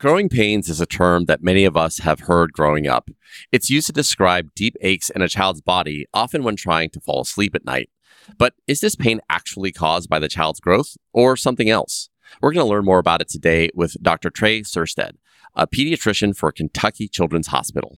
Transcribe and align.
Growing 0.00 0.30
pains 0.30 0.70
is 0.70 0.80
a 0.80 0.86
term 0.86 1.26
that 1.26 1.42
many 1.42 1.66
of 1.66 1.76
us 1.76 1.98
have 1.98 2.20
heard 2.20 2.54
growing 2.54 2.86
up. 2.86 3.10
It's 3.52 3.68
used 3.68 3.86
to 3.88 3.92
describe 3.92 4.54
deep 4.54 4.74
aches 4.80 5.10
in 5.10 5.20
a 5.20 5.28
child's 5.28 5.60
body, 5.60 6.06
often 6.14 6.42
when 6.42 6.56
trying 6.56 6.88
to 6.90 7.00
fall 7.00 7.20
asleep 7.20 7.54
at 7.54 7.66
night. 7.66 7.90
But 8.38 8.54
is 8.66 8.80
this 8.80 8.96
pain 8.96 9.20
actually 9.28 9.72
caused 9.72 10.08
by 10.08 10.18
the 10.18 10.28
child's 10.28 10.58
growth 10.58 10.96
or 11.12 11.36
something 11.36 11.68
else? 11.68 12.08
We're 12.40 12.54
going 12.54 12.64
to 12.64 12.70
learn 12.70 12.86
more 12.86 12.98
about 12.98 13.20
it 13.20 13.28
today 13.28 13.68
with 13.74 13.94
Dr. 14.02 14.30
Trey 14.30 14.62
Serstead, 14.62 15.16
a 15.54 15.66
pediatrician 15.66 16.34
for 16.34 16.50
Kentucky 16.50 17.06
Children's 17.06 17.48
Hospital. 17.48 17.98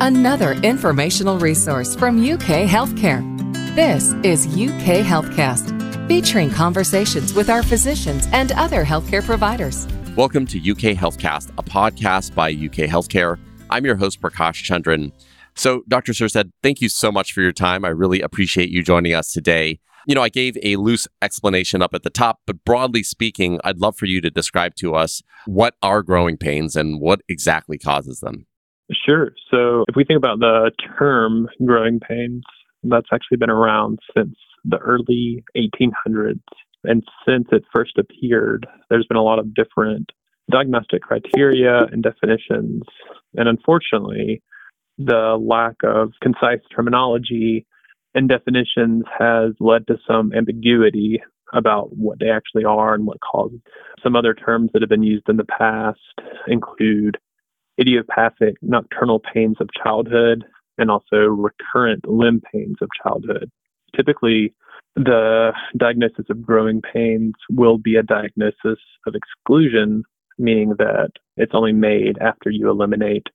Another 0.00 0.52
informational 0.62 1.40
resource 1.40 1.96
from 1.96 2.16
UK 2.16 2.68
Healthcare. 2.68 3.24
This 3.74 4.12
is 4.22 4.46
UK 4.46 5.02
Healthcast, 5.04 6.06
featuring 6.06 6.50
conversations 6.50 7.34
with 7.34 7.50
our 7.50 7.64
physicians 7.64 8.28
and 8.30 8.52
other 8.52 8.84
healthcare 8.84 9.24
providers. 9.24 9.88
Welcome 10.16 10.46
to 10.46 10.58
UK 10.58 10.96
Healthcast, 10.96 11.50
a 11.58 11.62
podcast 11.64 12.36
by 12.36 12.50
UK 12.50 12.88
Healthcare. 12.88 13.36
I'm 13.68 13.84
your 13.84 13.96
host, 13.96 14.20
Prakash 14.20 14.62
Chandran. 14.62 15.10
So, 15.56 15.82
Dr. 15.88 16.12
Serstead, 16.12 16.52
thank 16.62 16.80
you 16.80 16.88
so 16.88 17.10
much 17.10 17.32
for 17.32 17.40
your 17.40 17.50
time. 17.50 17.84
I 17.84 17.88
really 17.88 18.20
appreciate 18.20 18.68
you 18.68 18.84
joining 18.84 19.12
us 19.12 19.32
today. 19.32 19.80
You 20.06 20.14
know, 20.14 20.22
I 20.22 20.28
gave 20.28 20.56
a 20.62 20.76
loose 20.76 21.08
explanation 21.20 21.82
up 21.82 21.94
at 21.94 22.04
the 22.04 22.10
top, 22.10 22.38
but 22.46 22.64
broadly 22.64 23.02
speaking, 23.02 23.58
I'd 23.64 23.80
love 23.80 23.96
for 23.96 24.06
you 24.06 24.20
to 24.20 24.30
describe 24.30 24.76
to 24.76 24.94
us 24.94 25.20
what 25.46 25.74
are 25.82 26.00
growing 26.00 26.36
pains 26.36 26.76
and 26.76 27.00
what 27.00 27.22
exactly 27.28 27.76
causes 27.76 28.20
them. 28.20 28.46
Sure. 28.92 29.32
So, 29.50 29.82
if 29.88 29.96
we 29.96 30.04
think 30.04 30.18
about 30.18 30.38
the 30.38 30.70
term 30.96 31.48
growing 31.66 31.98
pains, 31.98 32.44
that's 32.84 33.08
actually 33.12 33.38
been 33.38 33.50
around 33.50 33.98
since 34.16 34.36
the 34.64 34.78
early 34.78 35.42
1800s. 35.56 36.38
And 36.84 37.02
since 37.26 37.48
it 37.52 37.64
first 37.74 37.98
appeared, 37.98 38.66
there's 38.90 39.06
been 39.06 39.16
a 39.16 39.22
lot 39.22 39.38
of 39.38 39.54
different 39.54 40.10
diagnostic 40.50 41.02
criteria 41.02 41.84
and 41.90 42.02
definitions. 42.02 42.82
And 43.34 43.48
unfortunately, 43.48 44.42
the 44.98 45.38
lack 45.40 45.76
of 45.82 46.12
concise 46.22 46.60
terminology 46.74 47.66
and 48.14 48.28
definitions 48.28 49.04
has 49.18 49.52
led 49.58 49.86
to 49.88 49.98
some 50.06 50.32
ambiguity 50.34 51.20
about 51.52 51.96
what 51.96 52.18
they 52.20 52.30
actually 52.30 52.64
are 52.64 52.94
and 52.94 53.06
what 53.06 53.18
causes. 53.20 53.60
Some 54.02 54.16
other 54.16 54.34
terms 54.34 54.70
that 54.72 54.82
have 54.82 54.88
been 54.88 55.02
used 55.02 55.28
in 55.28 55.36
the 55.36 55.44
past 55.44 55.98
include 56.46 57.16
idiopathic 57.80 58.54
nocturnal 58.62 59.20
pains 59.32 59.56
of 59.60 59.68
childhood 59.82 60.44
and 60.78 60.90
also 60.90 61.16
recurrent 61.16 62.06
limb 62.08 62.40
pains 62.52 62.76
of 62.80 62.88
childhood. 63.02 63.50
Typically, 63.96 64.54
the 64.96 65.52
diagnosis 65.76 66.26
of 66.30 66.42
growing 66.42 66.80
pains 66.80 67.34
will 67.50 67.78
be 67.78 67.96
a 67.96 68.02
diagnosis 68.02 68.78
of 69.06 69.14
exclusion, 69.14 70.04
meaning 70.38 70.74
that 70.78 71.10
it's 71.36 71.52
only 71.54 71.72
made 71.72 72.16
after 72.20 72.50
you 72.50 72.70
eliminate 72.70 73.26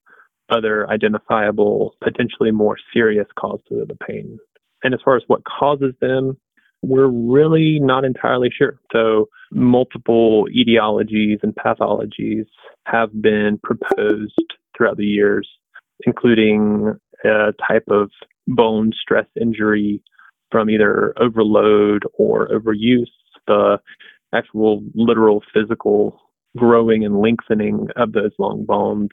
other 0.50 0.88
identifiable, 0.90 1.94
potentially 2.02 2.50
more 2.50 2.76
serious 2.92 3.26
causes 3.38 3.80
of 3.82 3.88
the 3.88 3.96
pain. 4.06 4.38
And 4.82 4.94
as 4.94 5.00
far 5.04 5.16
as 5.16 5.22
what 5.26 5.42
causes 5.44 5.94
them, 6.00 6.36
we're 6.82 7.08
really 7.08 7.78
not 7.78 8.04
entirely 8.04 8.50
sure. 8.56 8.80
So, 8.92 9.28
multiple 9.52 10.46
etiologies 10.46 11.42
and 11.42 11.54
pathologies 11.54 12.46
have 12.86 13.10
been 13.20 13.60
proposed 13.62 14.54
throughout 14.76 14.96
the 14.96 15.04
years, 15.04 15.48
including 16.06 16.94
a 17.24 17.52
type 17.68 17.84
of 17.90 18.10
bone 18.48 18.92
stress 18.98 19.26
injury 19.40 20.02
from 20.50 20.70
either 20.70 21.14
overload 21.18 22.02
or 22.18 22.48
overuse, 22.48 23.06
the 23.46 23.78
actual 24.34 24.82
literal 24.94 25.42
physical 25.52 26.20
growing 26.56 27.04
and 27.04 27.20
lengthening 27.20 27.88
of 27.96 28.12
those 28.12 28.32
long 28.38 28.64
bones, 28.64 29.10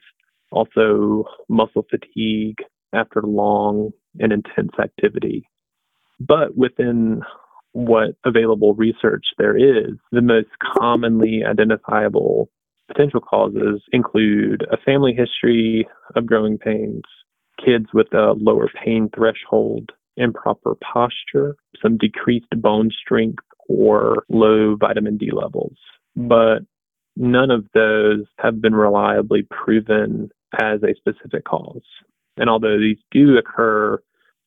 also 0.50 1.24
muscle 1.48 1.86
fatigue 1.90 2.56
after 2.92 3.22
long 3.22 3.90
and 4.18 4.32
intense 4.32 4.72
activity. 4.80 5.44
But 6.20 6.56
within 6.56 7.22
what 7.72 8.16
available 8.24 8.74
research 8.74 9.26
there 9.38 9.56
is, 9.56 9.92
the 10.10 10.22
most 10.22 10.48
commonly 10.78 11.42
identifiable 11.44 12.48
potential 12.88 13.20
causes 13.20 13.82
include 13.92 14.66
a 14.72 14.78
family 14.78 15.12
history 15.12 15.86
of 16.16 16.26
growing 16.26 16.58
pains, 16.58 17.02
kids 17.64 17.86
with 17.92 18.12
a 18.14 18.32
lower 18.32 18.68
pain 18.82 19.10
threshold, 19.14 19.92
improper 20.18 20.74
posture, 20.76 21.56
some 21.80 21.96
decreased 21.96 22.50
bone 22.56 22.90
strength, 22.90 23.42
or 23.68 24.24
low 24.28 24.76
vitamin 24.76 25.16
D 25.16 25.30
levels. 25.32 25.76
But 26.16 26.60
none 27.16 27.50
of 27.50 27.66
those 27.74 28.24
have 28.38 28.60
been 28.60 28.74
reliably 28.74 29.46
proven 29.50 30.30
as 30.60 30.80
a 30.82 30.94
specific 30.96 31.44
cause. 31.44 31.82
And 32.36 32.48
although 32.48 32.78
these 32.78 32.98
do 33.10 33.36
occur 33.36 34.00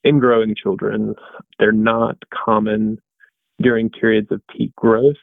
in 0.04 0.20
growing 0.20 0.56
children, 0.56 1.16
they're 1.60 1.72
not 1.72 2.18
common 2.34 2.98
during 3.62 3.90
periods 3.90 4.32
of 4.32 4.42
peak 4.48 4.76
growth. 4.76 5.16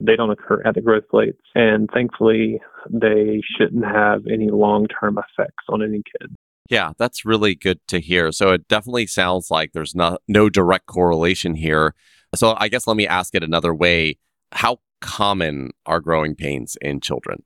They 0.00 0.16
don't 0.16 0.30
occur 0.30 0.62
at 0.66 0.74
the 0.74 0.80
growth 0.80 1.08
plates. 1.08 1.40
And 1.54 1.88
thankfully, 1.92 2.60
they 2.90 3.40
shouldn't 3.56 3.84
have 3.84 4.26
any 4.26 4.50
long 4.50 4.86
term 4.88 5.18
effects 5.18 5.64
on 5.68 5.82
any 5.82 6.02
kid. 6.18 6.34
Yeah, 6.68 6.92
that's 6.98 7.24
really 7.24 7.54
good 7.54 7.80
to 7.88 8.00
hear. 8.00 8.32
So 8.32 8.52
it 8.52 8.68
definitely 8.68 9.06
sounds 9.06 9.50
like 9.50 9.72
there's 9.72 9.94
not 9.94 10.22
no 10.26 10.48
direct 10.48 10.86
correlation 10.86 11.54
here. 11.54 11.94
So 12.34 12.54
I 12.58 12.68
guess 12.68 12.86
let 12.86 12.96
me 12.96 13.06
ask 13.06 13.34
it 13.34 13.42
another 13.42 13.74
way. 13.74 14.18
How 14.52 14.78
common 15.00 15.70
are 15.84 16.00
growing 16.00 16.34
pains 16.34 16.76
in 16.80 17.00
children? 17.00 17.42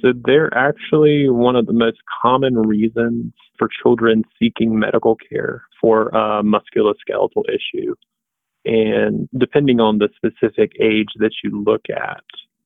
So 0.00 0.12
they're 0.24 0.52
actually 0.56 1.28
one 1.28 1.54
of 1.54 1.66
the 1.66 1.72
most 1.72 1.98
common 2.22 2.56
reasons 2.56 3.32
for 3.58 3.68
children 3.82 4.24
seeking 4.38 4.78
medical 4.78 5.16
care 5.16 5.62
for 5.80 6.08
a 6.08 6.42
musculoskeletal 6.42 7.44
issue. 7.48 7.94
And 8.64 9.28
depending 9.36 9.80
on 9.80 9.98
the 9.98 10.08
specific 10.16 10.72
age 10.80 11.08
that 11.16 11.32
you 11.44 11.62
look 11.64 11.82
at, 11.90 12.22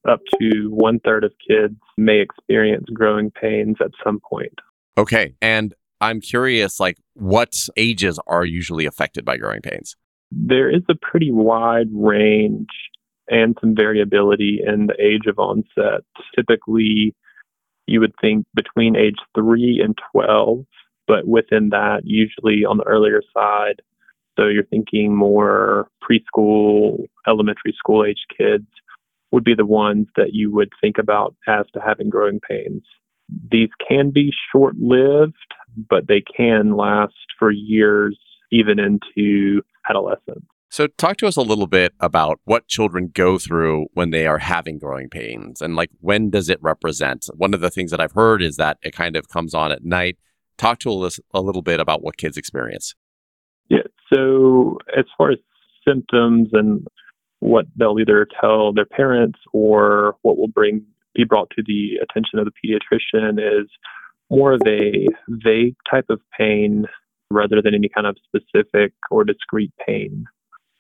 up 0.09 0.21
to 0.41 0.69
one 0.71 1.01
third 1.01 1.25
of 1.25 1.33
kids 1.47 1.77
may 1.97 2.21
experience 2.21 2.87
growing 2.93 3.31
pains 3.31 3.77
at 3.81 3.91
some 4.05 4.21
point. 4.21 4.55
Okay. 4.97 5.35
And 5.43 5.75
I'm 6.01 6.21
curious, 6.21 6.79
like, 6.79 6.99
what 7.15 7.55
ages 7.77 8.19
are 8.27 8.45
usually 8.45 8.87
affected 8.87 9.25
by 9.25 9.37
growing 9.37 9.63
pains? 9.63 9.97
There 10.31 10.71
is 10.71 10.83
a 10.89 10.95
pretty 10.95 11.31
wide 11.31 11.89
range 11.93 12.69
and 13.29 13.57
some 13.61 13.75
variability 13.75 14.61
in 14.65 14.87
the 14.89 14.95
age 15.01 15.27
of 15.27 15.39
onset. 15.39 16.03
Typically, 16.35 17.15
you 17.87 18.01
would 18.01 18.15
think 18.21 18.47
between 18.55 18.97
age 18.97 19.17
3 19.35 19.81
and 19.83 19.97
12, 20.13 20.65
but 21.07 21.27
within 21.27 21.71
that, 21.71 22.03
usually 22.05 22.65
on 22.65 22.79
the 22.79 22.85
earlier 22.85 23.23
side. 23.33 23.81
So 24.39 24.47
you're 24.47 24.65
thinking 24.65 25.17
more 25.17 25.89
preschool, 26.03 27.07
elementary 27.27 27.75
school 27.77 28.05
age 28.05 28.27
kids 28.37 28.67
would 29.33 29.45
be 29.45 29.55
the 29.55 29.67
ones 29.67 30.09
that 30.17 30.33
you 30.33 30.53
would 30.53 30.71
think 30.81 30.99
about 30.99 31.35
as 31.49 31.65
to 31.73 31.81
having 31.81 32.11
growing 32.11 32.41
pains. 32.41 32.83
These 33.51 33.71
can 33.89 34.11
be 34.11 34.33
short 34.53 34.77
lived, 34.79 35.35
but 35.89 36.07
they 36.09 36.23
can 36.37 36.77
last 36.77 37.15
for 37.39 37.51
years, 37.51 38.19
even 38.51 38.79
into 38.79 39.63
adolescence. 39.89 40.45
So, 40.69 40.89
talk 40.89 41.17
to 41.19 41.27
us 41.27 41.37
a 41.37 41.43
little 41.43 41.69
bit 41.69 41.95
about 42.01 42.41
what 42.45 42.67
children 42.67 43.11
go 43.15 43.39
through 43.39 43.87
when 43.95 44.11
they 44.11 44.27
are 44.27 44.39
having 44.39 44.79
growing 44.79 45.09
pains 45.09 45.61
and 45.61 45.77
like 45.77 45.91
when 46.01 46.31
does 46.31 46.49
it 46.49 46.59
represent? 46.61 47.27
One 47.37 47.55
of 47.55 47.61
the 47.61 47.71
things 47.71 47.91
that 47.93 48.01
I've 48.01 48.13
heard 48.13 48.43
is 48.43 48.57
that 48.57 48.79
it 48.83 48.93
kind 48.93 49.17
of 49.17 49.29
comes 49.29 49.55
on 49.55 49.71
at 49.73 49.85
night. 49.85 50.19
Talk 50.59 50.79
to 50.81 51.03
us 51.03 51.21
a 51.33 51.41
little 51.41 51.63
bit 51.63 51.81
about 51.81 52.03
what 52.03 52.17
kids 52.17 52.37
experience. 52.37 52.95
Yeah. 53.69 53.85
So, 54.13 54.79
as 54.97 55.05
far 55.17 55.31
as 55.31 55.39
symptoms 55.87 56.49
and 56.53 56.87
what 57.41 57.67
they'll 57.77 57.99
either 58.01 58.27
tell 58.41 58.73
their 58.73 58.87
parents 58.87 59.39
or 59.53 60.17
what 60.23 60.37
will 60.37 60.49
bring 60.49 60.85
be 61.15 61.25
brought 61.25 61.49
to 61.57 61.63
the 61.67 61.97
attention 62.03 62.39
of 62.39 62.47
the 62.47 62.53
pediatrician 62.53 63.39
is 63.39 63.69
more 64.31 64.53
of 64.53 64.63
a 64.67 65.07
vague 65.29 65.77
type 65.91 66.07
of 66.09 66.21
pain 66.37 66.87
rather 67.31 67.61
than 67.63 67.75
any 67.75 67.89
kind 67.89 68.07
of 68.07 68.17
specific 68.25 68.93
or 69.11 69.25
discrete 69.25 69.73
pain. 69.85 70.25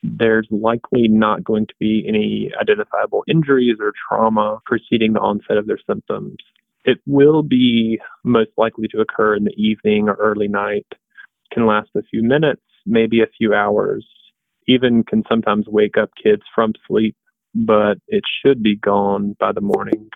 There's 0.02 0.46
likely 0.50 1.08
not 1.08 1.42
going 1.42 1.66
to 1.66 1.74
be 1.80 2.04
any 2.06 2.50
identifiable 2.60 3.24
injuries 3.28 3.76
or 3.80 3.92
trauma 4.08 4.58
preceding 4.64 5.12
the 5.12 5.20
onset 5.20 5.56
of 5.56 5.66
their 5.66 5.80
symptoms. 5.88 6.36
It 6.84 6.98
will 7.06 7.42
be 7.42 7.98
most 8.22 8.50
likely 8.56 8.86
to 8.88 9.00
occur 9.00 9.34
in 9.34 9.44
the 9.44 9.54
evening 9.56 10.08
or 10.08 10.14
early 10.14 10.46
night, 10.46 10.86
can 11.52 11.66
last 11.66 11.88
a 11.96 12.02
few 12.02 12.22
minutes, 12.22 12.62
maybe 12.84 13.20
a 13.20 13.26
few 13.36 13.54
hours, 13.54 14.06
even 14.68 15.02
can 15.02 15.24
sometimes 15.28 15.66
wake 15.66 15.96
up 15.96 16.10
kids 16.22 16.42
from 16.54 16.72
sleep, 16.86 17.16
but 17.54 17.98
it 18.06 18.22
should 18.40 18.62
be 18.62 18.76
gone 18.76 19.34
by 19.40 19.50
the 19.50 19.60
morning 19.60 20.08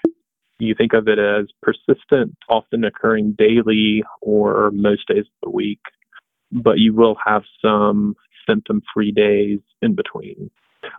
you 0.60 0.74
think 0.74 0.92
of 0.92 1.08
it 1.08 1.18
as 1.18 1.46
persistent, 1.62 2.36
often 2.48 2.84
occurring 2.84 3.34
daily 3.38 4.02
or 4.20 4.70
most 4.72 5.08
days 5.08 5.24
of 5.26 5.32
the 5.42 5.50
week, 5.50 5.80
but 6.52 6.78
you 6.78 6.94
will 6.94 7.16
have 7.24 7.42
some 7.62 8.14
symptom 8.48 8.82
free 8.92 9.12
days 9.12 9.58
in 9.82 9.94
between. 9.94 10.50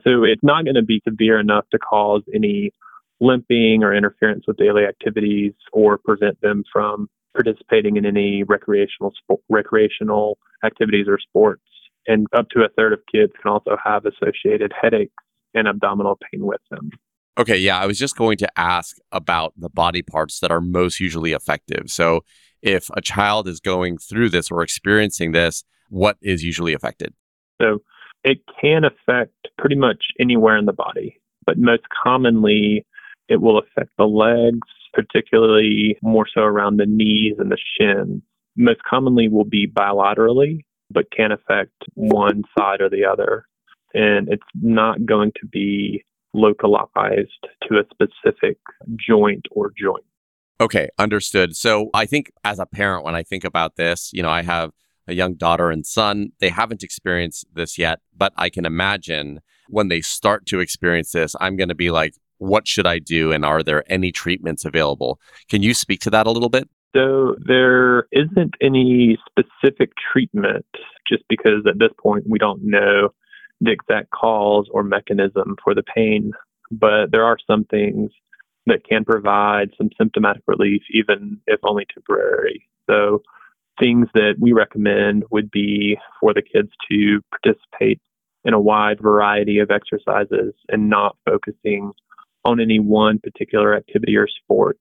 So 0.04 0.24
it's 0.24 0.44
not 0.44 0.64
going 0.66 0.76
to 0.76 0.84
be 0.84 1.02
severe 1.08 1.40
enough 1.40 1.66
to 1.72 1.80
cause 1.80 2.22
any 2.34 2.72
limping 3.20 3.84
or 3.84 3.94
interference 3.94 4.46
with 4.48 4.58
daily 4.58 4.84
activities 4.86 5.54
or 5.74 5.98
prevent 5.98 6.40
them 6.42 6.64
from 6.72 7.10
participating 7.34 7.98
in 7.98 8.06
any 8.06 8.44
recreational 8.44 9.14
recreational 9.50 10.38
activities 10.66 11.08
or 11.08 11.20
sports. 11.20 11.62
And 12.08 12.28
up 12.36 12.50
to 12.50 12.62
a 12.62 12.70
third 12.76 12.94
of 12.94 13.00
kids 13.12 13.32
can 13.42 13.52
also 13.52 13.78
have 13.84 14.06
associated 14.06 14.74
headaches 14.80 15.14
and 15.54 15.68
abdominal 15.68 16.18
pain 16.32 16.46
with 16.46 16.62
them. 16.70 16.90
Okay, 17.40 17.58
yeah, 17.58 17.80
I 17.80 17.86
was 17.86 17.98
just 17.98 18.18
going 18.18 18.38
to 18.38 18.60
ask 18.60 18.98
about 19.12 19.54
the 19.58 19.70
body 19.70 20.02
parts 20.02 20.40
that 20.42 20.52
are 20.52 20.62
most 20.62 21.00
usually 21.00 21.32
effective. 21.32 21.86
So, 21.88 22.24
if 22.62 22.90
a 22.96 23.02
child 23.02 23.48
is 23.48 23.60
going 23.60 23.98
through 23.98 24.30
this 24.30 24.52
or 24.52 24.62
experiencing 24.62 25.32
this, 25.32 25.64
what 25.90 26.18
is 26.22 26.44
usually 26.44 26.74
affected? 26.74 27.14
So, 27.62 27.80
it 28.24 28.40
can 28.60 28.84
affect 28.84 29.48
pretty 29.58 29.78
much 29.78 30.04
anywhere 30.20 30.58
in 30.58 30.66
the 30.66 30.74
body, 30.74 31.22
but 31.46 31.58
most 31.58 31.84
commonly, 32.04 32.86
it 33.30 33.42
will 33.42 33.60
affect 33.60 33.92
the 33.98 34.04
legs, 34.04 34.68
particularly 34.94 35.98
more 36.02 36.28
so 36.32 36.42
around 36.42 36.78
the 36.78 36.86
knees 36.86 37.36
and 37.40 37.50
the 37.50 37.58
shins. 37.80 38.22
Most 38.58 38.82
commonly 38.84 39.30
will 39.30 39.46
be 39.46 39.68
bilaterally, 39.68 40.66
but 40.92 41.12
can 41.16 41.32
affect 41.32 41.72
one 41.94 42.44
side 42.58 42.82
or 42.82 42.90
the 42.90 43.06
other. 43.06 43.46
And 43.94 44.28
it's 44.30 44.44
not 44.54 45.06
going 45.06 45.32
to 45.40 45.48
be 45.48 46.04
localized 46.34 47.48
to 47.68 47.78
a 47.78 47.84
specific 47.92 48.58
joint 48.98 49.46
or 49.52 49.72
joint. 49.78 50.06
Okay, 50.60 50.90
understood. 51.00 51.56
So 51.56 51.90
I 51.94 52.06
think 52.06 52.32
as 52.44 52.60
a 52.60 52.66
parent, 52.66 53.04
when 53.04 53.16
I 53.16 53.24
think 53.24 53.44
about 53.44 53.76
this, 53.76 54.12
you 54.14 54.22
know, 54.22 54.30
I 54.30 54.44
have 54.44 54.72
a 55.08 55.14
young 55.14 55.34
daughter 55.34 55.72
and 55.72 55.86
son. 55.86 56.32
They 56.40 56.50
haven't 56.50 56.84
experienced 56.84 57.46
this 57.54 57.78
yet, 57.78 58.00
but 58.16 58.34
I 58.38 58.50
can 58.50 58.66
imagine 58.66 59.42
when 59.70 59.88
they 59.88 60.02
start 60.02 60.46
to 60.48 60.60
experience 60.60 61.12
this, 61.12 61.36
I'm 61.40 61.56
going 61.56 61.70
to 61.70 61.76
be 61.76 61.92
like, 61.92 62.14
what 62.38 62.68
should 62.68 62.88
I 62.88 63.00
do? 63.00 63.32
And 63.32 63.46
are 63.46 63.64
there 63.64 63.84
any 63.92 64.12
treatments 64.12 64.66
available? 64.66 65.20
Can 65.50 65.62
you 65.64 65.74
speak 65.74 66.00
to 66.02 66.10
that 66.12 66.28
a 66.28 66.32
little 66.32 66.50
bit? 66.50 66.70
So 66.96 67.36
there 67.48 68.08
isn't 68.12 68.56
any 68.62 69.18
specific 69.30 69.92
treatment 70.12 70.66
just 71.08 71.24
because 71.30 71.64
at 71.68 71.80
this 71.80 71.92
point 72.02 72.26
we 72.28 72.38
don't 72.38 72.62
know 72.64 73.14
the 73.62 73.72
exact 73.72 74.10
cause 74.10 74.68
or 74.72 74.84
mechanism 74.84 75.56
for 75.64 75.74
the 75.74 75.84
pain, 75.84 76.34
but 76.72 77.12
there 77.12 77.24
are 77.24 77.38
some 77.46 77.64
things 77.66 78.12
that 78.66 78.84
can 78.88 79.06
provide 79.06 79.70
some 79.78 79.90
symptomatic 79.98 80.44
relief, 80.48 80.82
even 80.92 81.40
if 81.48 81.60
only 81.64 81.86
temporary. 81.94 82.68
So, 82.90 83.22
things 83.80 84.08
that 84.14 84.36
we 84.40 84.52
recommend 84.52 85.24
would 85.32 85.50
be 85.50 85.98
for 86.20 86.34
the 86.34 86.42
kids 86.42 86.70
to 86.90 87.22
participate 87.32 88.02
in 88.44 88.54
a 88.54 88.60
wide 88.60 89.00
variety 89.00 89.60
of 89.60 89.72
exercises 89.72 90.54
and 90.70 90.90
not 90.90 91.16
focusing 91.26 91.92
on 92.44 92.60
any 92.60 92.80
one 92.80 93.20
particular 93.20 93.76
activity 93.76 94.16
or 94.18 94.28
sport. 94.28 94.78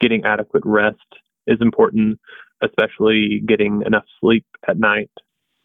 Getting 0.00 0.24
adequate 0.24 0.64
rest 0.66 0.98
is 1.46 1.58
important, 1.60 2.18
especially 2.62 3.42
getting 3.46 3.82
enough 3.86 4.04
sleep 4.20 4.46
at 4.68 4.78
night 4.78 5.10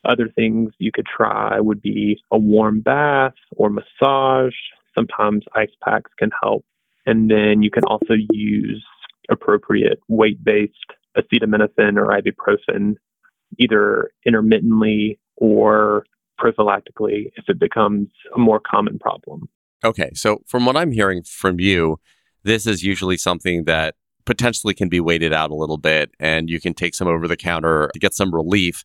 other 0.08 0.30
things 0.34 0.72
you 0.80 0.92
could 0.94 1.06
try 1.06 1.60
would 1.60 1.82
be 1.82 2.22
a 2.32 2.38
warm 2.38 2.82
bath 2.82 3.34
or 3.56 3.70
massage. 3.70 4.54
Sometimes 4.96 5.44
ice 5.56 5.70
packs 5.84 6.12
can 6.18 6.32
help. 6.42 6.66
And 7.06 7.30
then 7.30 7.62
you 7.62 7.70
can 7.70 7.84
also 7.84 8.14
use 8.32 8.84
appropriate 9.30 10.00
weight 10.08 10.44
based 10.44 10.74
acetaminophen 11.18 11.98
or 11.98 12.08
ibuprofen, 12.08 12.96
either 13.58 14.12
intermittently 14.26 15.20
or 15.38 16.06
prophylactically 16.40 17.32
if 17.36 17.46
it 17.48 17.60
becomes 17.60 18.10
a 18.36 18.40
more 18.40 18.60
common 18.60 19.00
problem. 19.00 19.48
Okay. 19.84 20.12
So, 20.14 20.42
from 20.48 20.66
what 20.66 20.78
I'm 20.78 20.92
hearing 20.92 21.24
from 21.24 21.60
you, 21.60 21.98
this 22.44 22.66
is 22.66 22.84
usually 22.84 23.18
something 23.18 23.66
that 23.66 23.96
potentially 24.26 24.74
can 24.74 24.90
be 24.90 25.00
waited 25.00 25.34
out 25.34 25.52
a 25.52 25.56
little 25.56 25.78
bit 25.78 26.12
and 26.20 26.50
you 26.50 26.60
can 26.60 26.74
take 26.74 26.94
some 26.94 27.08
over 27.08 27.28
the 27.28 27.38
counter 27.38 27.90
to 27.94 28.00
get 28.00 28.14
some 28.14 28.34
relief 28.34 28.84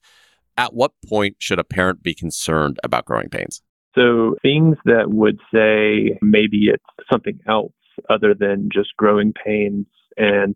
at 0.57 0.75
what 0.75 0.93
point 1.09 1.37
should 1.39 1.59
a 1.59 1.65
parent 1.65 2.03
be 2.03 2.15
concerned 2.15 2.79
about 2.85 3.05
growing 3.05 3.29
pains? 3.29 3.63
So, 3.95 4.37
things 4.43 4.77
that 4.87 5.11
would 5.11 5.39
say 5.53 6.19
maybe 6.23 6.69
it's 6.69 6.85
something 7.11 7.39
else 7.47 7.73
other 8.09 8.35
than 8.35 8.71
just 8.73 8.97
growing 8.97 9.33
pains 9.33 9.87
and 10.17 10.55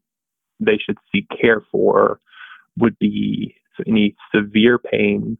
they 0.58 0.78
should 0.78 0.96
seek 1.12 1.26
care 1.40 1.62
for 1.70 2.20
would 2.78 2.98
be 2.98 3.54
any 3.87 4.16
severe 4.34 4.78
pain, 4.78 5.37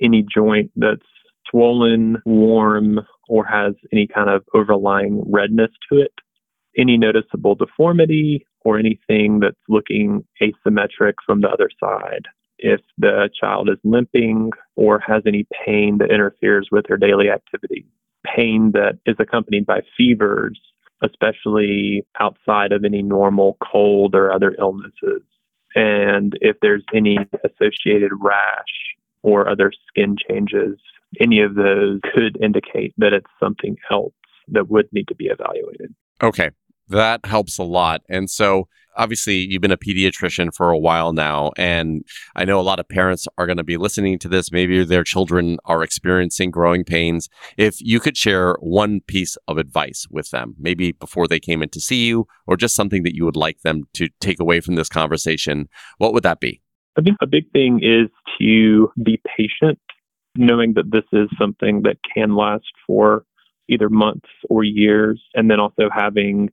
any 0.00 0.24
joint 0.32 0.70
that's 0.76 1.02
swollen, 1.50 2.16
warm, 2.24 3.00
or 3.28 3.44
has 3.44 3.74
any 3.92 4.06
kind 4.06 4.30
of 4.30 4.44
overlying 4.54 5.22
redness 5.28 5.70
to 5.90 5.98
it, 5.98 6.12
any 6.76 6.96
noticeable 6.96 7.54
deformity, 7.54 8.46
or 8.64 8.78
anything 8.78 9.40
that's 9.40 9.56
looking 9.68 10.24
asymmetric 10.40 11.14
from 11.26 11.40
the 11.40 11.48
other 11.48 11.68
side 11.80 12.26
if 12.62 12.80
the 12.96 13.28
child 13.38 13.68
is 13.68 13.78
limping 13.84 14.50
or 14.76 15.00
has 15.00 15.22
any 15.26 15.46
pain 15.66 15.98
that 15.98 16.10
interferes 16.10 16.68
with 16.70 16.86
their 16.88 16.96
daily 16.96 17.28
activity. 17.28 17.86
Pain 18.24 18.70
that 18.72 18.98
is 19.04 19.16
accompanied 19.18 19.66
by 19.66 19.80
fevers, 19.96 20.58
especially 21.02 22.06
outside 22.20 22.72
of 22.72 22.84
any 22.84 23.02
normal 23.02 23.58
cold 23.62 24.14
or 24.14 24.32
other 24.32 24.54
illnesses. 24.58 25.22
And 25.74 26.38
if 26.40 26.56
there's 26.62 26.84
any 26.94 27.18
associated 27.44 28.12
rash 28.20 28.94
or 29.22 29.48
other 29.48 29.72
skin 29.88 30.16
changes, 30.28 30.78
any 31.20 31.40
of 31.40 31.56
those 31.56 32.00
could 32.14 32.40
indicate 32.42 32.94
that 32.98 33.12
it's 33.12 33.30
something 33.40 33.76
else 33.90 34.14
that 34.48 34.70
would 34.70 34.88
need 34.92 35.08
to 35.08 35.14
be 35.14 35.26
evaluated. 35.26 35.94
Okay. 36.22 36.50
That 36.88 37.24
helps 37.24 37.58
a 37.58 37.62
lot. 37.62 38.02
And 38.08 38.28
so, 38.28 38.68
obviously, 38.96 39.36
you've 39.36 39.62
been 39.62 39.72
a 39.72 39.76
pediatrician 39.76 40.54
for 40.54 40.70
a 40.70 40.78
while 40.78 41.12
now. 41.12 41.52
And 41.56 42.04
I 42.36 42.44
know 42.44 42.60
a 42.60 42.62
lot 42.62 42.80
of 42.80 42.88
parents 42.88 43.26
are 43.38 43.46
going 43.46 43.56
to 43.56 43.64
be 43.64 43.76
listening 43.76 44.18
to 44.20 44.28
this. 44.28 44.52
Maybe 44.52 44.84
their 44.84 45.04
children 45.04 45.58
are 45.64 45.82
experiencing 45.82 46.50
growing 46.50 46.84
pains. 46.84 47.28
If 47.56 47.76
you 47.80 48.00
could 48.00 48.16
share 48.16 48.56
one 48.60 49.00
piece 49.06 49.36
of 49.48 49.58
advice 49.58 50.06
with 50.10 50.30
them, 50.30 50.54
maybe 50.58 50.92
before 50.92 51.28
they 51.28 51.40
came 51.40 51.62
in 51.62 51.68
to 51.70 51.80
see 51.80 52.06
you, 52.06 52.26
or 52.46 52.56
just 52.56 52.74
something 52.74 53.02
that 53.02 53.14
you 53.14 53.24
would 53.24 53.36
like 53.36 53.60
them 53.60 53.84
to 53.94 54.08
take 54.20 54.40
away 54.40 54.60
from 54.60 54.74
this 54.74 54.88
conversation, 54.88 55.68
what 55.98 56.12
would 56.12 56.22
that 56.22 56.40
be? 56.40 56.60
I 56.98 57.02
think 57.02 57.16
a 57.22 57.26
big 57.26 57.50
thing 57.52 57.80
is 57.82 58.10
to 58.38 58.92
be 59.02 59.20
patient, 59.36 59.78
knowing 60.36 60.74
that 60.74 60.90
this 60.90 61.04
is 61.12 61.28
something 61.38 61.82
that 61.82 61.96
can 62.14 62.36
last 62.36 62.70
for 62.86 63.24
either 63.68 63.88
months 63.88 64.28
or 64.50 64.64
years, 64.64 65.22
and 65.34 65.50
then 65.50 65.60
also 65.60 65.88
having 65.94 66.50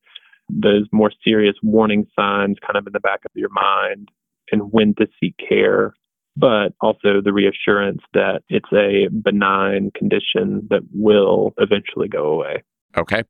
those 0.49 0.87
more 0.91 1.11
serious 1.23 1.55
warning 1.63 2.05
signs 2.15 2.57
kind 2.65 2.77
of 2.77 2.87
in 2.87 2.93
the 2.93 2.99
back 2.99 3.21
of 3.25 3.31
your 3.35 3.49
mind 3.49 4.09
and 4.51 4.71
when 4.71 4.95
to 4.95 5.07
seek 5.19 5.35
care, 5.37 5.93
but 6.35 6.73
also 6.81 7.21
the 7.23 7.33
reassurance 7.33 8.01
that 8.13 8.41
it's 8.49 8.71
a 8.73 9.07
benign 9.13 9.91
condition 9.95 10.67
that 10.69 10.81
will 10.93 11.53
eventually 11.57 12.07
go 12.07 12.27
away. 12.27 12.63
Okay. 12.97 13.23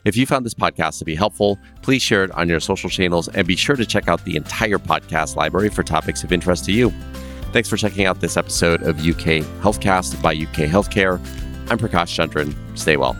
If 0.06 0.16
you 0.18 0.26
found 0.26 0.44
this 0.46 0.54
podcast 0.54 1.00
to 1.00 1.06
be 1.06 1.16
helpful, 1.16 1.58
please 1.82 2.02
share 2.02 2.26
it 2.26 2.32
on 2.32 2.50
your 2.50 2.60
social 2.60 2.90
channels 2.90 3.30
and 3.30 3.48
be 3.48 3.56
sure 3.56 3.78
to 3.78 3.86
check 3.86 4.10
out 4.10 4.26
the 4.26 4.36
entire 4.36 4.80
podcast 4.80 5.36
library 5.36 5.70
for 5.70 5.84
topics 5.84 6.24
of 6.24 6.34
interest 6.34 6.66
to 6.66 6.74
you. 6.74 6.90
Thanks 7.54 7.70
for 7.70 7.78
checking 7.78 8.06
out 8.06 8.20
this 8.20 8.36
episode 8.36 8.84
of 8.84 9.00
UK 9.00 9.46
Healthcast 9.62 10.22
by 10.22 10.34
UK 10.34 10.70
Healthcare. 10.70 11.20
I'm 11.70 11.78
Prakash 11.78 12.14
Chandran. 12.14 12.54
Stay 12.78 12.98
well. 12.98 13.16